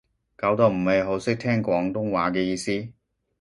[0.35, 2.89] 搞到唔係好識聽廣東話嘅意思